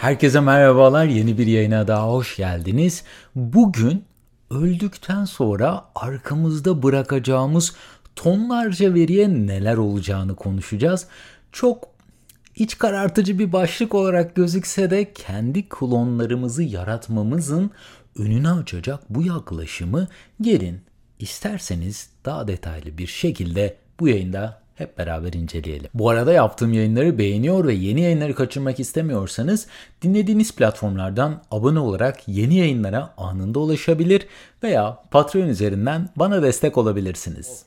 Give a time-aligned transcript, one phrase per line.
[0.00, 1.04] Herkese merhabalar.
[1.04, 3.04] Yeni bir yayına daha hoş geldiniz.
[3.34, 4.04] Bugün
[4.50, 7.74] öldükten sonra arkamızda bırakacağımız
[8.16, 11.06] tonlarca veriye neler olacağını konuşacağız.
[11.52, 11.88] Çok
[12.56, 17.70] iç karartıcı bir başlık olarak gözükse de kendi klonlarımızı yaratmamızın
[18.18, 20.08] önünü açacak bu yaklaşımı
[20.40, 20.80] gelin
[21.18, 25.90] isterseniz daha detaylı bir şekilde bu yayında hep beraber inceleyelim.
[25.94, 29.66] Bu arada yaptığım yayınları beğeniyor ve yeni yayınları kaçırmak istemiyorsanız
[30.02, 34.26] dinlediğiniz platformlardan abone olarak yeni yayınlara anında ulaşabilir
[34.62, 37.64] veya Patreon üzerinden bana destek olabilirsiniz.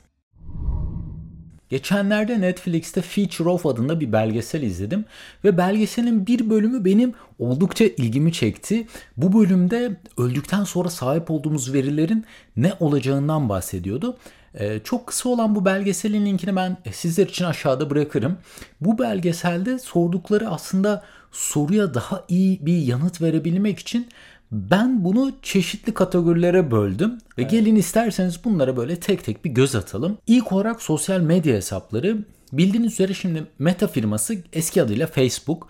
[1.68, 5.04] Geçenlerde Netflix'te Feature of adında bir belgesel izledim
[5.44, 8.86] ve belgeselin bir bölümü benim oldukça ilgimi çekti.
[9.16, 12.24] Bu bölümde öldükten sonra sahip olduğumuz verilerin
[12.56, 14.16] ne olacağından bahsediyordu.
[14.58, 18.38] Ee, çok kısa olan bu belgeselin linkini ben sizler için aşağıda bırakırım.
[18.80, 24.08] Bu belgeselde sordukları aslında soruya daha iyi bir yanıt verebilmek için
[24.52, 27.50] ben bunu çeşitli kategorilere böldüm ve evet.
[27.50, 30.18] gelin isterseniz bunlara böyle tek tek bir göz atalım.
[30.26, 32.18] İlk olarak sosyal medya hesapları.
[32.52, 35.68] Bildiğiniz üzere şimdi Meta firması eski adıyla Facebook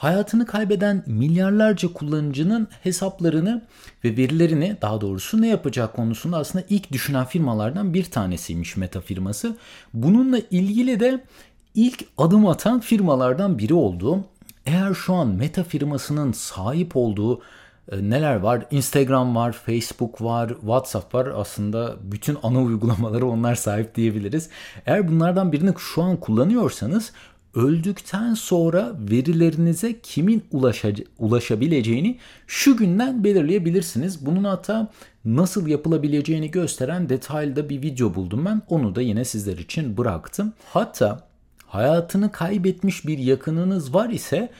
[0.00, 3.62] hayatını kaybeden milyarlarca kullanıcının hesaplarını
[4.04, 9.56] ve verilerini daha doğrusu ne yapacak konusunda aslında ilk düşünen firmalardan bir tanesiymiş Meta firması.
[9.94, 11.24] Bununla ilgili de
[11.74, 14.24] ilk adım atan firmalardan biri oldu.
[14.66, 17.40] Eğer şu an Meta firmasının sahip olduğu
[17.92, 18.66] e, neler var?
[18.70, 21.26] Instagram var, Facebook var, WhatsApp var.
[21.26, 24.48] Aslında bütün ana uygulamaları onlar sahip diyebiliriz.
[24.86, 27.12] Eğer bunlardan birini şu an kullanıyorsanız
[27.54, 34.26] öldükten sonra verilerinize kimin ulaşaca- ulaşabileceğini şu günden belirleyebilirsiniz.
[34.26, 34.90] Bunun hatta
[35.24, 38.62] nasıl yapılabileceğini gösteren detaylı bir video buldum ben.
[38.68, 40.52] Onu da yine sizler için bıraktım.
[40.72, 41.30] Hatta
[41.66, 44.50] hayatını kaybetmiş bir yakınınız var ise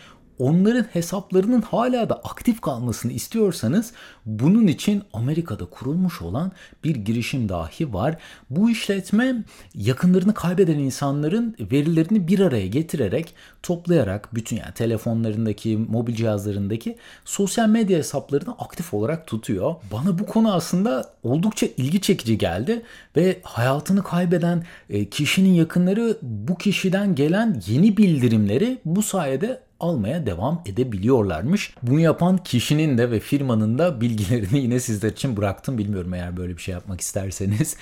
[0.41, 3.92] onların hesaplarının hala da aktif kalmasını istiyorsanız
[4.27, 6.52] bunun için Amerika'da kurulmuş olan
[6.84, 8.16] bir girişim dahi var.
[8.50, 9.44] Bu işletme
[9.75, 17.98] yakınlarını kaybeden insanların verilerini bir araya getirerek, toplayarak bütün yani telefonlarındaki, mobil cihazlarındaki sosyal medya
[17.98, 19.75] hesaplarını aktif olarak tutuyor.
[19.93, 22.82] Bana bu konu aslında oldukça ilgi çekici geldi
[23.16, 30.62] ve hayatını kaybeden e, kişinin yakınları bu kişiden gelen yeni bildirimleri bu sayede almaya devam
[30.66, 31.74] edebiliyorlarmış.
[31.82, 35.78] Bunu yapan kişinin de ve firmanın da bilgilerini yine sizler için bıraktım.
[35.78, 37.76] Bilmiyorum eğer böyle bir şey yapmak isterseniz.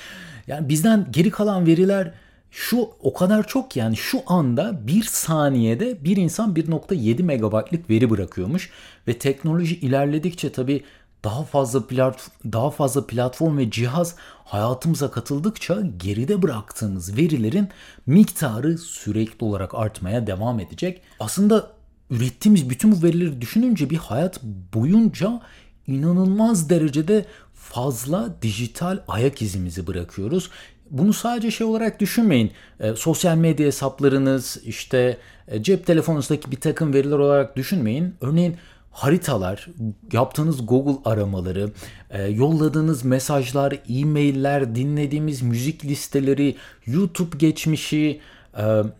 [0.46, 2.12] Yani bizden geri kalan veriler
[2.50, 8.70] şu o kadar çok yani şu anda bir saniyede bir insan 1.7 megabaytlık veri bırakıyormuş
[9.08, 10.84] ve teknoloji ilerledikçe tabi
[11.24, 17.68] daha fazla plat daha fazla platform ve cihaz hayatımıza katıldıkça geride bıraktığımız verilerin
[18.06, 21.02] miktarı sürekli olarak artmaya devam edecek.
[21.20, 21.77] Aslında
[22.10, 24.42] ürettiğimiz bütün bu verileri düşününce bir hayat
[24.74, 25.40] boyunca
[25.86, 27.24] inanılmaz derecede
[27.54, 30.50] fazla dijital ayak izimizi bırakıyoruz.
[30.90, 32.50] Bunu sadece şey olarak düşünmeyin.
[32.80, 38.14] E, sosyal medya hesaplarınız, işte e, cep telefonunuzdaki bir takım veriler olarak düşünmeyin.
[38.20, 38.56] Örneğin
[38.90, 39.68] haritalar,
[40.12, 41.70] yaptığınız Google aramaları,
[42.10, 48.20] e, yolladığınız mesajlar, e-mailler, dinlediğimiz müzik listeleri, YouTube geçmişi,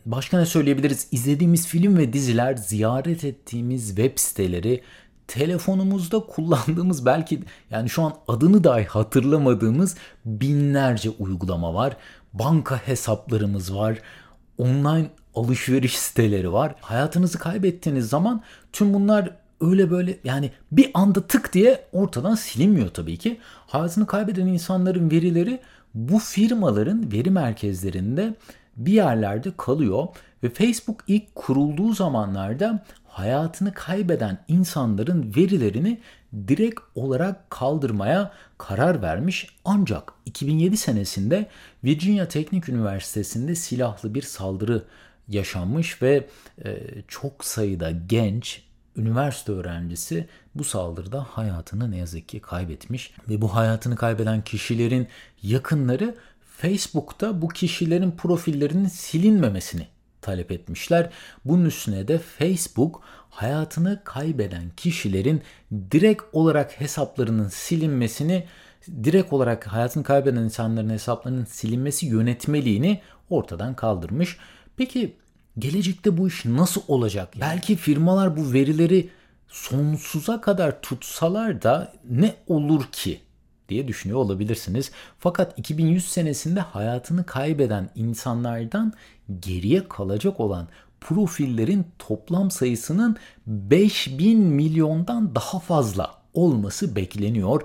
[0.06, 1.08] başka ne söyleyebiliriz?
[1.12, 4.82] İzlediğimiz film ve diziler, ziyaret ettiğimiz web siteleri,
[5.28, 11.96] telefonumuzda kullandığımız belki yani şu an adını dahi hatırlamadığımız binlerce uygulama var.
[12.32, 13.98] Banka hesaplarımız var.
[14.58, 16.74] Online alışveriş siteleri var.
[16.80, 18.42] Hayatınızı kaybettiğiniz zaman
[18.72, 19.30] tüm bunlar
[19.60, 23.38] öyle böyle yani bir anda tık diye ortadan silinmiyor tabii ki.
[23.66, 25.60] Hayatını kaybeden insanların verileri
[25.94, 28.34] bu firmaların veri merkezlerinde
[28.78, 30.06] bir yerlerde kalıyor
[30.42, 36.00] ve Facebook ilk kurulduğu zamanlarda hayatını kaybeden insanların verilerini
[36.48, 39.46] direkt olarak kaldırmaya karar vermiş.
[39.64, 41.46] Ancak 2007 senesinde
[41.84, 44.84] Virginia Teknik Üniversitesi'nde silahlı bir saldırı
[45.28, 46.26] yaşanmış ve
[46.64, 46.78] e,
[47.08, 48.62] çok sayıda genç
[48.96, 55.08] üniversite öğrencisi bu saldırıda hayatını ne yazık ki kaybetmiş ve bu hayatını kaybeden kişilerin
[55.42, 56.14] yakınları
[56.60, 59.86] Facebook'ta bu kişilerin profillerinin silinmemesini
[60.22, 61.10] talep etmişler.
[61.44, 65.42] Bunun üstüne de Facebook hayatını kaybeden kişilerin
[65.90, 68.46] direkt olarak hesaplarının silinmesini
[69.04, 73.00] direkt olarak hayatını kaybeden insanların hesaplarının silinmesi yönetmeliğini
[73.30, 74.36] ortadan kaldırmış.
[74.76, 75.16] Peki
[75.58, 77.34] gelecekte bu iş nasıl olacak?
[77.40, 79.10] Belki firmalar bu verileri
[79.48, 83.20] sonsuza kadar tutsalar da ne olur ki?
[83.68, 84.90] Diye düşünüyor olabilirsiniz.
[85.18, 88.92] Fakat 2100 senesinde hayatını kaybeden insanlardan
[89.40, 90.68] geriye kalacak olan
[91.00, 93.16] profillerin toplam sayısının
[93.46, 97.62] 5000 milyondan daha fazla olması bekleniyor.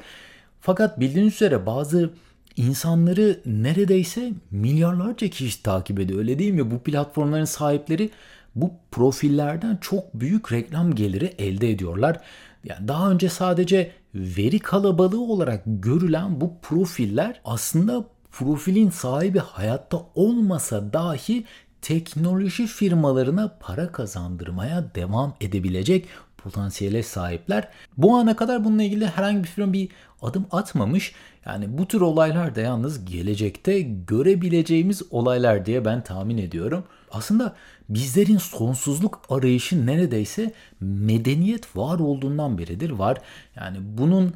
[0.62, 2.14] Fakat bildiğiniz üzere bazı
[2.56, 6.72] insanları neredeyse milyarlarca kişi takip ediyor öyle değil mi?
[6.72, 8.10] Bu platformların sahipleri
[8.56, 12.20] bu profillerden çok büyük reklam geliri elde ediyorlar.
[12.64, 20.94] Yani daha önce sadece veri kalabalığı olarak görülen bu profiller aslında profilin sahibi hayatta olmasa
[20.94, 21.45] dahi
[21.81, 26.07] teknoloji firmalarına para kazandırmaya devam edebilecek
[26.38, 27.68] potansiyele sahipler.
[27.98, 29.89] Bu ana kadar bununla ilgili herhangi bir firma bir
[30.21, 31.13] adım atmamış.
[31.45, 36.83] Yani bu tür olaylar da yalnız gelecekte görebileceğimiz olaylar diye ben tahmin ediyorum.
[37.13, 37.56] Aslında
[37.89, 43.18] bizlerin sonsuzluk arayışı neredeyse medeniyet var olduğundan beridir var.
[43.56, 44.33] Yani bunun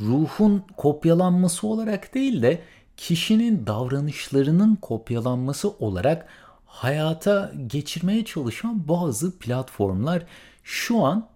[0.00, 2.62] ruhun kopyalanması olarak değil de
[2.96, 6.26] kişinin davranışlarının kopyalanması olarak
[6.66, 10.22] hayata geçirmeye çalışan bazı platformlar
[10.64, 11.28] şu an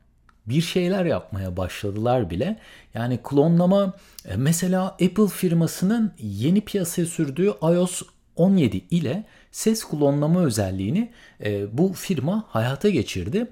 [0.46, 2.58] bir şeyler yapmaya başladılar bile.
[2.94, 3.92] Yani klonlama
[4.24, 8.02] e, mesela Apple firmasının yeni piyasaya sürdüğü iOS
[8.36, 9.24] 17 ile
[9.54, 11.10] ses klonlama özelliğini
[11.44, 13.46] e, bu firma hayata geçirdi.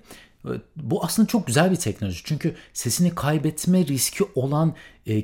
[0.44, 2.20] E, bu aslında çok güzel bir teknoloji.
[2.24, 4.74] Çünkü sesini kaybetme riski olan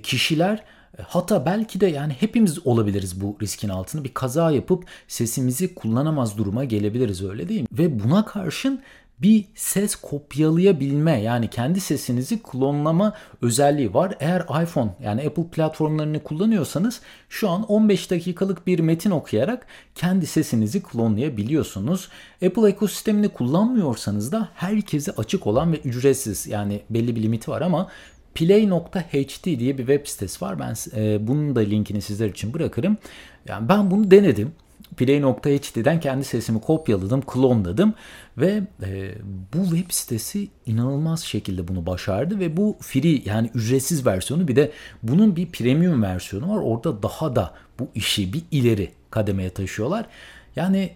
[0.03, 0.65] kişiler
[1.07, 4.05] Hatta belki de yani hepimiz olabiliriz bu riskin altında.
[4.05, 7.67] Bir kaza yapıp sesimizi kullanamaz duruma gelebiliriz öyle değil mi?
[7.73, 8.83] Ve buna karşın
[9.23, 14.15] bir ses kopyalayabilme yani kendi sesinizi klonlama özelliği var.
[14.21, 20.83] Eğer iPhone yani Apple platformlarını kullanıyorsanız şu an 15 dakikalık bir metin okuyarak kendi sesinizi
[20.83, 22.09] klonlayabiliyorsunuz.
[22.47, 27.89] Apple ekosistemini kullanmıyorsanız da herkese açık olan ve ücretsiz yani belli bir limiti var ama
[28.35, 30.59] play.hd diye bir web sitesi var.
[30.59, 32.97] Ben e, bunun da linkini sizler için bırakırım.
[33.49, 34.53] Yani ben bunu denedim.
[34.97, 37.95] Play.ht'den kendi sesimi kopyaladım, klonladım
[38.39, 39.15] ve e,
[39.55, 44.73] bu web sitesi inanılmaz şekilde bunu başardı ve bu free yani ücretsiz versiyonu bir de
[45.03, 46.61] bunun bir premium versiyonu var.
[46.63, 50.07] Orada daha da bu işi bir ileri kademeye taşıyorlar.
[50.57, 50.91] Yani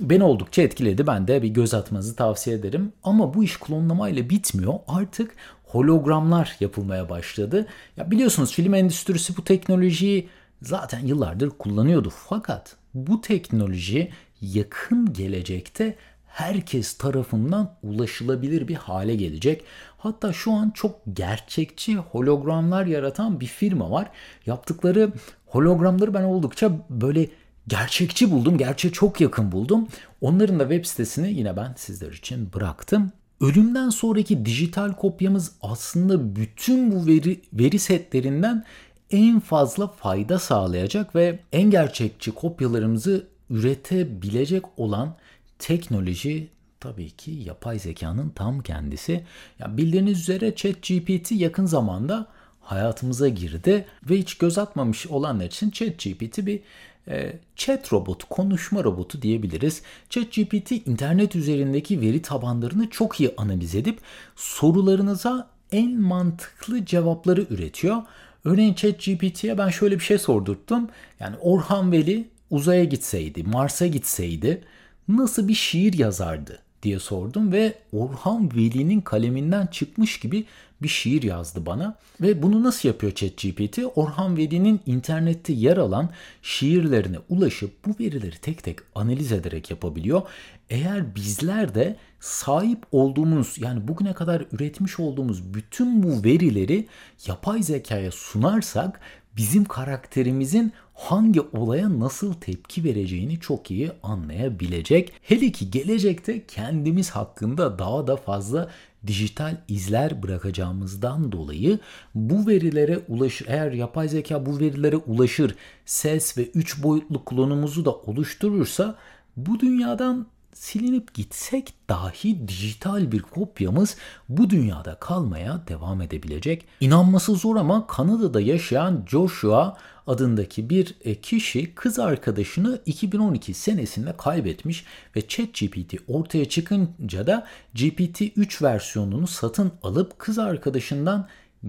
[0.00, 1.06] beni oldukça etkiledi.
[1.06, 2.92] Ben de bir göz atmanızı tavsiye ederim.
[3.04, 4.74] Ama bu iş klonlama ile bitmiyor.
[4.88, 5.34] Artık
[5.64, 7.66] hologramlar yapılmaya başladı.
[7.96, 10.28] Ya biliyorsunuz film endüstrisi bu teknolojiyi
[10.62, 12.12] zaten yıllardır kullanıyordu.
[12.28, 15.96] Fakat bu teknoloji yakın gelecekte
[16.26, 19.64] herkes tarafından ulaşılabilir bir hale gelecek.
[19.98, 24.10] Hatta şu an çok gerçekçi hologramlar yaratan bir firma var.
[24.46, 25.12] Yaptıkları
[25.46, 27.28] hologramları ben oldukça böyle
[27.68, 28.58] gerçekçi buldum.
[28.58, 29.88] Gerçeğe çok yakın buldum.
[30.20, 33.12] Onların da web sitesini yine ben sizler için bıraktım.
[33.40, 38.64] Ölümden sonraki dijital kopyamız aslında bütün bu veri, veri setlerinden
[39.10, 45.16] en fazla fayda sağlayacak ve en gerçekçi kopyalarımızı üretebilecek olan
[45.58, 46.48] teknoloji
[46.80, 49.24] tabii ki yapay zekanın tam kendisi.
[49.58, 52.26] Ya bildiğiniz üzere ChatGPT yakın zamanda
[52.60, 56.60] hayatımıza girdi ve hiç göz atmamış olanlar için ChatGPT bir
[57.08, 59.82] e, chat robotu, konuşma robotu diyebiliriz.
[60.10, 63.98] ChatGPT internet üzerindeki veri tabanlarını çok iyi analiz edip
[64.36, 68.02] sorularınıza en mantıklı cevapları üretiyor.
[68.44, 70.88] Örneğin ChatGPT'ye ben şöyle bir şey sordurttum.
[71.20, 74.64] Yani Orhan Veli uzaya gitseydi, Mars'a gitseydi
[75.08, 80.44] nasıl bir şiir yazardı diye sordum ve Orhan Veli'nin kaleminden çıkmış gibi
[80.82, 81.96] bir şiir yazdı bana.
[82.20, 83.78] Ve bunu nasıl yapıyor ChatGPT?
[83.94, 86.10] Orhan Veli'nin internette yer alan
[86.42, 90.22] şiirlerine ulaşıp bu verileri tek tek analiz ederek yapabiliyor.
[90.70, 96.86] Eğer bizler de sahip olduğumuz yani bugüne kadar üretmiş olduğumuz bütün bu verileri
[97.26, 99.00] yapay zekaya sunarsak
[99.36, 105.12] bizim karakterimizin hangi olaya nasıl tepki vereceğini çok iyi anlayabilecek.
[105.22, 108.70] Hele ki gelecekte kendimiz hakkında daha da fazla
[109.06, 111.78] dijital izler bırakacağımızdan dolayı
[112.14, 113.46] bu verilere ulaşır.
[113.48, 115.54] Eğer yapay zeka bu verilere ulaşır,
[115.86, 118.98] ses ve 3 boyutlu klonumuzu da oluşturursa
[119.36, 120.26] bu dünyadan
[120.58, 123.96] silinip gitsek dahi dijital bir kopyamız
[124.28, 126.64] bu dünyada kalmaya devam edebilecek.
[126.80, 134.84] İnanması zor ama Kanada'da yaşayan Joshua adındaki bir e, kişi kız arkadaşını 2012 senesinde kaybetmiş
[135.16, 141.28] ve ChatGPT ortaya çıkınca da GPT-3 versiyonunu satın alıp kız arkadaşından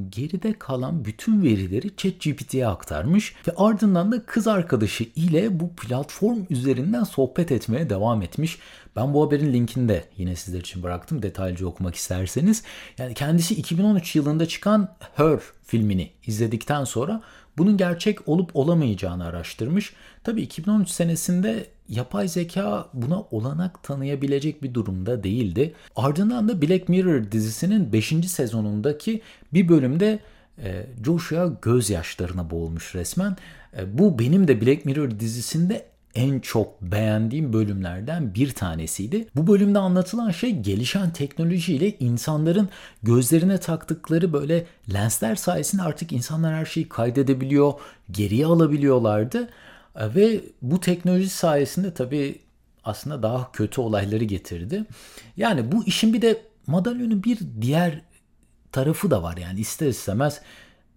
[0.09, 7.03] geride kalan bütün verileri ChatGPT'ye aktarmış ve ardından da kız arkadaşı ile bu platform üzerinden
[7.03, 8.59] sohbet etmeye devam etmiş.
[8.95, 12.63] Ben bu haberin linkini de yine sizler için bıraktım detaylıca okumak isterseniz.
[12.97, 17.21] Yani kendisi 2013 yılında çıkan Her filmini izledikten sonra
[17.59, 19.93] bunun gerçek olup olamayacağını araştırmış.
[20.23, 25.73] Tabii 2013 senesinde yapay zeka buna olanak tanıyabilecek bir durumda değildi.
[25.95, 28.07] Ardından da Black Mirror dizisinin 5.
[28.07, 29.21] sezonundaki
[29.53, 30.19] bir bölümde
[30.63, 33.35] e, Joshua gözyaşlarına boğulmuş resmen.
[33.77, 35.85] E, bu benim de Black Mirror dizisinde
[36.15, 39.27] en çok beğendiğim bölümlerden bir tanesiydi.
[39.35, 42.69] Bu bölümde anlatılan şey gelişen teknolojiyle insanların
[43.03, 47.73] gözlerine taktıkları böyle lensler sayesinde artık insanlar her şeyi kaydedebiliyor,
[48.11, 49.49] geriye alabiliyorlardı.
[49.95, 52.39] Ve bu teknoloji sayesinde tabii
[52.83, 54.85] aslında daha kötü olayları getirdi.
[55.37, 58.01] Yani bu işin bir de madalyonun bir diğer
[58.71, 60.41] tarafı da var yani ister istemez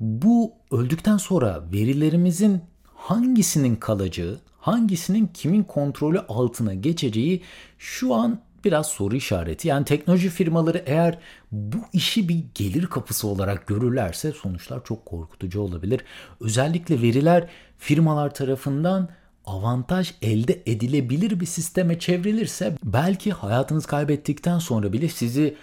[0.01, 7.43] bu öldükten sonra verilerimizin hangisinin kalacağı, hangisinin kimin kontrolü altına geçeceği
[7.79, 9.69] şu an biraz soru işareti.
[9.69, 11.19] Yani teknoloji firmaları eğer
[11.53, 16.05] bu işi bir gelir kapısı olarak görürlerse sonuçlar çok korkutucu olabilir.
[16.41, 19.09] Özellikle veriler firmalar tarafından
[19.47, 25.57] avantaj elde edilebilir bir sisteme çevrilirse belki hayatınız kaybettikten sonra bile sizi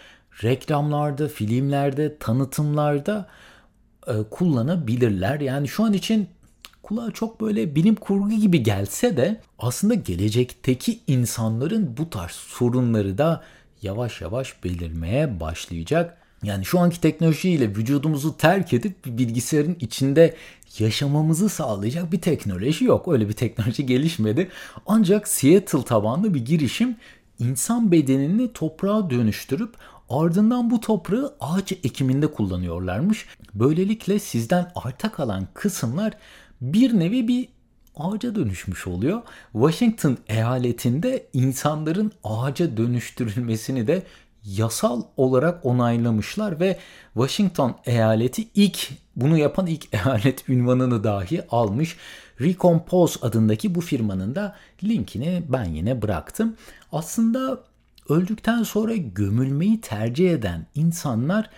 [0.43, 3.27] reklamlarda, filmlerde, tanıtımlarda
[4.07, 5.39] e, kullanabilirler.
[5.39, 6.27] Yani şu an için
[6.89, 13.43] kulağa çok böyle bilim kurgu gibi gelse de aslında gelecekteki insanların bu tarz sorunları da
[13.81, 16.17] yavaş yavaş belirmeye başlayacak.
[16.43, 20.35] Yani şu anki teknolojiyle vücudumuzu terk edip bilgisayarın içinde
[20.79, 23.07] yaşamamızı sağlayacak bir teknoloji yok.
[23.07, 24.49] Öyle bir teknoloji gelişmedi.
[24.85, 26.95] Ancak Seattle tabanlı bir girişim
[27.39, 29.75] insan bedenini toprağa dönüştürüp
[30.09, 33.25] ardından bu toprağı ağaç ekiminde kullanıyorlarmış.
[33.53, 36.13] Böylelikle sizden arta kalan kısımlar
[36.61, 37.47] bir nevi bir
[37.95, 39.21] ağaca dönüşmüş oluyor.
[39.53, 44.03] Washington eyaletinde insanların ağaca dönüştürülmesini de
[44.45, 46.79] yasal olarak onaylamışlar ve
[47.13, 51.97] Washington eyaleti ilk bunu yapan ilk eyalet ünvanını dahi almış.
[52.41, 56.55] Recompose adındaki bu firmanın da linkini ben yine bıraktım.
[56.91, 57.63] Aslında
[58.09, 61.49] öldükten sonra gömülmeyi tercih eden insanlar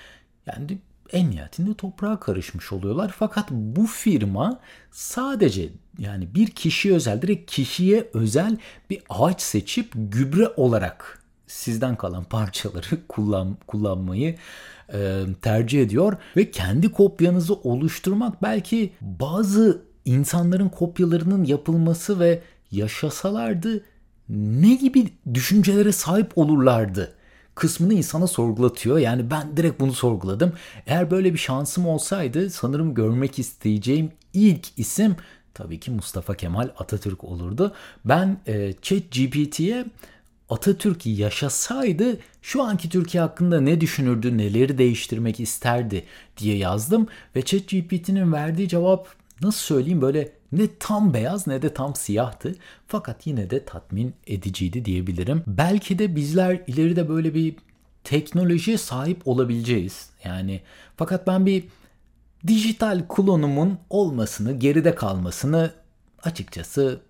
[0.45, 0.77] yani
[1.13, 3.15] en nihayetinde toprağa karışmış oluyorlar.
[3.19, 4.59] Fakat bu firma
[4.91, 8.57] sadece yani bir kişiye özel, direkt kişiye özel
[8.89, 14.35] bir ağaç seçip gübre olarak sizden kalan parçaları kullan, kullanmayı
[14.93, 22.41] e, tercih ediyor ve kendi kopyanızı oluşturmak belki bazı insanların kopyalarının yapılması ve
[22.71, 23.83] yaşasalardı
[24.29, 27.15] ne gibi düşüncelere sahip olurlardı
[27.55, 28.97] kısmını insana sorgulatıyor.
[28.97, 30.53] Yani ben direkt bunu sorguladım.
[30.87, 35.15] Eğer böyle bir şansım olsaydı sanırım görmek isteyeceğim ilk isim
[35.53, 37.73] tabii ki Mustafa Kemal Atatürk olurdu.
[38.05, 39.85] Ben e, ChatGPT'ye
[40.49, 46.03] Atatürk yaşasaydı şu anki Türkiye hakkında ne düşünürdü, neleri değiştirmek isterdi
[46.37, 51.95] diye yazdım ve ChatGPT'nin verdiği cevap nasıl söyleyeyim böyle ne tam beyaz ne de tam
[51.95, 52.55] siyahtı.
[52.87, 55.43] Fakat yine de tatmin ediciydi diyebilirim.
[55.47, 57.55] Belki de bizler ileride böyle bir
[58.03, 60.09] teknolojiye sahip olabileceğiz.
[60.23, 60.61] Yani
[60.97, 61.63] fakat ben bir
[62.47, 65.71] dijital klonumun olmasını, geride kalmasını
[66.23, 67.01] açıkçası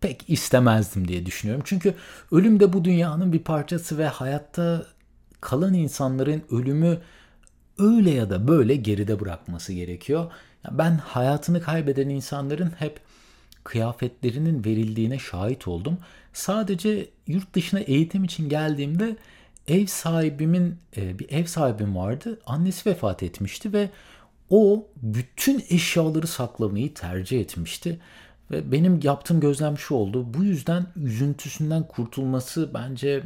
[0.00, 1.62] pek istemezdim diye düşünüyorum.
[1.66, 1.94] Çünkü
[2.32, 4.86] ölüm de bu dünyanın bir parçası ve hayatta
[5.40, 6.98] kalan insanların ölümü
[7.78, 10.32] öyle ya da böyle geride bırakması gerekiyor.
[10.70, 13.00] Ben hayatını kaybeden insanların hep
[13.64, 15.98] kıyafetlerinin verildiğine şahit oldum.
[16.32, 19.16] Sadece yurt dışına eğitim için geldiğimde
[19.68, 22.40] ev sahibimin e, bir ev sahibim vardı.
[22.46, 23.90] Annesi vefat etmişti ve
[24.50, 28.00] o bütün eşyaları saklamayı tercih etmişti.
[28.50, 30.34] Ve benim yaptığım gözlem şu oldu.
[30.34, 33.22] Bu yüzden üzüntüsünden kurtulması bence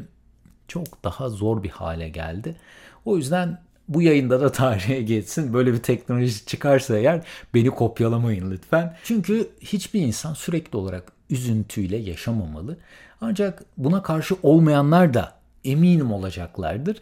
[0.68, 2.56] çok daha zor bir hale geldi.
[3.04, 5.52] O yüzden bu yayında da tarihe geçsin.
[5.52, 7.20] Böyle bir teknoloji çıkarsa eğer
[7.54, 8.96] beni kopyalamayın lütfen.
[9.04, 12.76] Çünkü hiçbir insan sürekli olarak üzüntüyle yaşamamalı.
[13.20, 15.32] Ancak buna karşı olmayanlar da
[15.64, 16.96] eminim olacaklardır.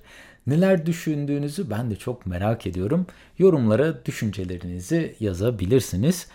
[0.47, 3.07] Neler düşündüğünüzü ben de çok merak ediyorum.
[3.39, 6.27] Yorumlara düşüncelerinizi yazabilirsiniz.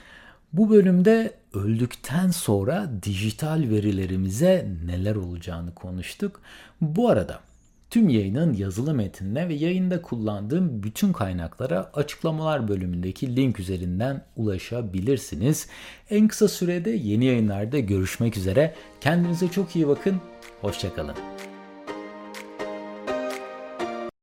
[0.53, 6.41] Bu bölümde öldükten sonra dijital verilerimize neler olacağını konuştuk.
[6.81, 7.39] Bu arada
[7.91, 15.67] Tüm yayının yazılı metnine ve yayında kullandığım bütün kaynaklara açıklamalar bölümündeki link üzerinden ulaşabilirsiniz.
[16.09, 18.75] En kısa sürede yeni yayınlarda görüşmek üzere.
[19.01, 20.21] Kendinize çok iyi bakın.
[20.61, 21.15] Hoşçakalın.